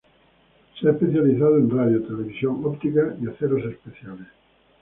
Se 0.79 0.87
ha 0.87 0.93
especializado 0.93 1.57
en 1.57 1.69
radio, 1.69 2.01
televisión, 2.01 2.59
óptica 2.65 3.15
y 3.21 3.27
aceros 3.29 3.63
especiales. 3.65 4.29